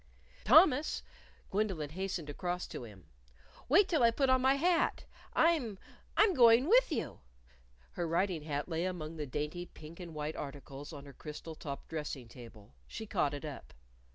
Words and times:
"Thomas!" 0.43 1.03
Gwendolyn 1.51 1.91
hastened 1.91 2.27
across 2.27 2.65
to 2.69 2.83
him. 2.85 3.05
"Wait 3.69 3.87
till 3.87 4.01
I 4.01 4.09
put 4.09 4.31
on 4.31 4.41
my 4.41 4.55
hat. 4.55 5.05
I'm 5.33 5.77
I'm 6.17 6.33
going 6.33 6.67
with 6.67 6.91
you." 6.91 7.19
Her 7.91 8.07
riding 8.07 8.41
hat 8.41 8.67
lay 8.67 8.85
among 8.85 9.17
the 9.17 9.27
dainty 9.27 9.67
pink 9.67 9.99
and 9.99 10.15
white 10.15 10.35
articles 10.35 10.91
on 10.91 11.05
her 11.05 11.13
crystal 11.13 11.53
topped 11.53 11.89
dressing 11.89 12.27
table. 12.27 12.73
She 12.87 13.05
caught 13.05 13.35
it 13.35 13.45
up. 13.45 13.73